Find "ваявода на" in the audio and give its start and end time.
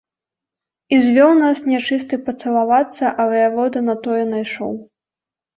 3.35-3.95